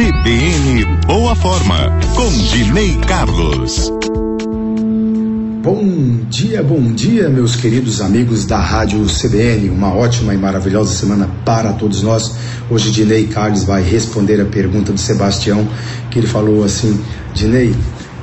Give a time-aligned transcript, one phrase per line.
[0.00, 3.92] CBN Boa Forma, com Dinei Carlos.
[5.62, 9.68] Bom dia, bom dia, meus queridos amigos da Rádio CBN.
[9.68, 12.34] Uma ótima e maravilhosa semana para todos nós.
[12.70, 15.68] Hoje, Dinei Carlos vai responder a pergunta do Sebastião,
[16.10, 16.98] que ele falou assim:
[17.34, 17.74] Dinei,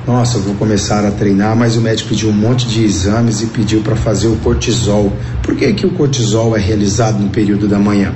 [0.04, 3.46] nossa, eu vou começar a treinar, mas o médico pediu um monte de exames e
[3.46, 5.12] pediu para fazer o cortisol.
[5.44, 8.12] Por que, que o cortisol é realizado no período da manhã?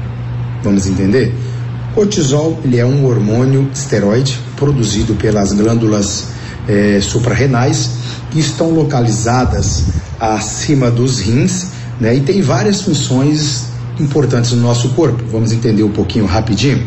[0.64, 1.32] Vamos entender?
[1.94, 6.28] Cortisol ele é um hormônio esteroide produzido pelas glândulas
[6.66, 7.90] é, suprarrenais
[8.30, 9.84] que estão localizadas
[10.18, 11.66] acima dos rins
[12.00, 13.66] né, e tem várias funções
[14.00, 15.22] importantes no nosso corpo.
[15.30, 16.82] Vamos entender um pouquinho rapidinho.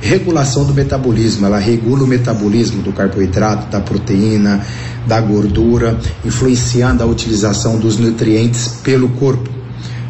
[0.00, 4.64] Regulação do metabolismo, ela regula o metabolismo do carboidrato, da proteína,
[5.06, 9.48] da gordura, influenciando a utilização dos nutrientes pelo corpo.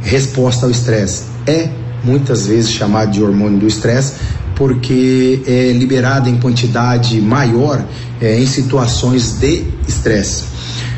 [0.03, 1.71] Resposta ao estresse é
[2.05, 4.15] muitas vezes chamado de hormônio do estresse,
[4.55, 7.85] porque é liberado em quantidade maior
[8.21, 10.45] é, em situações de estresse.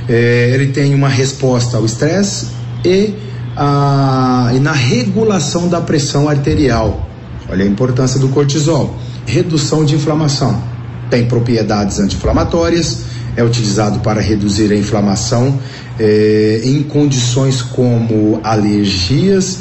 [0.08, 2.48] É, ele tem uma resposta ao estresse
[2.84, 3.14] e,
[3.56, 7.08] a, e na regulação da pressão arterial.
[7.48, 8.96] Olha a importância do cortisol.
[9.26, 10.62] Redução de inflamação.
[11.10, 13.02] Tem propriedades anti-inflamatórias,
[13.36, 15.58] é utilizado para reduzir a inflamação
[15.98, 19.58] é, em condições como alergias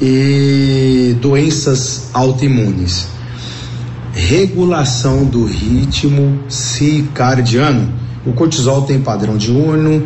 [0.00, 3.06] e doenças autoimunes.
[4.32, 7.92] Regulação do ritmo circadiano.
[8.24, 10.04] O cortisol tem padrão diurno,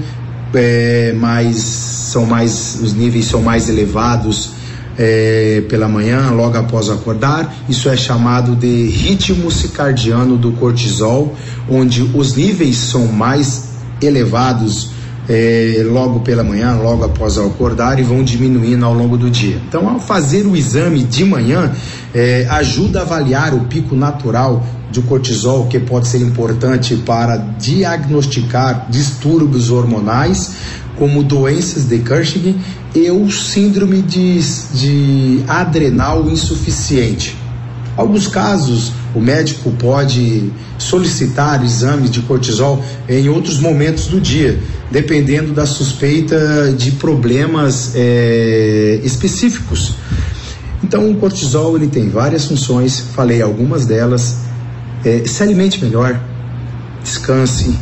[0.52, 4.50] é, mais, são mais, os níveis são mais elevados
[4.98, 7.54] é, pela manhã, logo após acordar.
[7.68, 11.36] Isso é chamado de ritmo circadiano do cortisol,
[11.70, 13.68] onde os níveis são mais
[14.02, 14.90] elevados
[15.28, 19.60] é, logo pela manhã, logo após acordar e vão diminuindo ao longo do dia.
[19.68, 21.72] Então, ao fazer o exame de manhã,
[22.14, 28.86] é, ajuda a avaliar o pico natural de cortisol, que pode ser importante para diagnosticar
[28.88, 30.52] distúrbios hormonais,
[30.96, 32.58] como doenças de Cushing
[32.94, 34.40] e o síndrome de,
[34.72, 37.45] de adrenal insuficiente.
[37.96, 45.54] Alguns casos, o médico pode solicitar exames de cortisol em outros momentos do dia, dependendo
[45.54, 49.94] da suspeita de problemas é, específicos.
[50.84, 54.36] Então, o cortisol ele tem várias funções, falei algumas delas.
[55.02, 56.20] É, se alimente melhor,
[57.02, 57.78] descanse,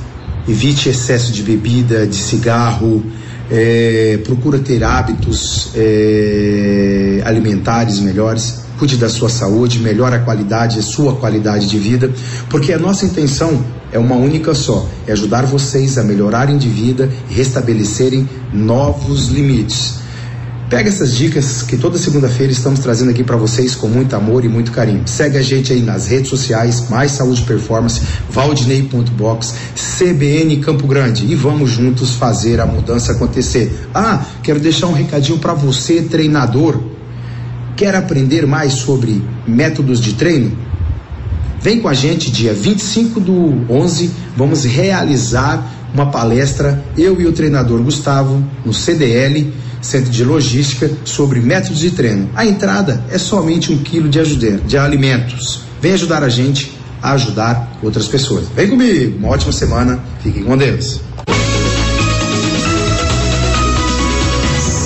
[0.49, 3.05] evite excesso de bebida, de cigarro,
[3.51, 10.83] é, procura ter hábitos é, alimentares melhores cuide da sua saúde, melhore a qualidade, a
[10.83, 12.11] sua qualidade de vida,
[12.49, 17.09] porque a nossa intenção é uma única só: é ajudar vocês a melhorarem de vida
[17.31, 20.05] e restabelecerem novos limites.
[20.69, 24.49] Pega essas dicas que toda segunda-feira estamos trazendo aqui para vocês com muito amor e
[24.49, 25.07] muito carinho.
[25.07, 31.35] Segue a gente aí nas redes sociais, Mais Saúde Performance, Valdinei.box, CBN Campo Grande e
[31.35, 33.89] vamos juntos fazer a mudança acontecer.
[33.95, 36.94] Ah, quero deixar um recadinho para você, treinador
[37.77, 40.57] Quer aprender mais sobre métodos de treino?
[41.61, 47.33] Vem com a gente dia 25 do 11, vamos realizar uma palestra, eu e o
[47.33, 52.29] treinador Gustavo, no CDL, Centro de Logística, sobre métodos de treino.
[52.35, 55.63] A entrada é somente um quilo de, de alimentos.
[55.81, 58.47] Vem ajudar a gente a ajudar outras pessoas.
[58.55, 61.01] Vem comigo, uma ótima semana, fiquem com Deus.